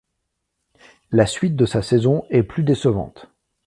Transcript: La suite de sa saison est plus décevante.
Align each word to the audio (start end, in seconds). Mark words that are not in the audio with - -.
La 1.11 1.27
suite 1.27 1.55
de 1.55 1.67
sa 1.67 1.83
saison 1.83 2.25
est 2.31 2.41
plus 2.41 2.63
décevante. 2.63 3.27